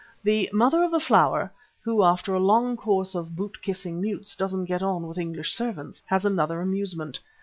The 0.23 0.49
'Mother 0.51 0.81
of 0.83 0.89
the 0.89 0.99
Flower' 0.99 1.53
(who, 1.83 2.01
after 2.01 2.33
a 2.33 2.39
long 2.39 2.75
course 2.75 3.13
of 3.13 3.35
boot 3.35 3.61
kissing 3.61 4.01
mutes, 4.01 4.35
doesn't 4.35 4.65
get 4.65 4.81
on 4.81 5.07
with 5.07 5.19
English 5.19 5.53
servants) 5.53 6.01
has 6.07 6.25
another 6.25 6.59
amusement. 6.59 7.19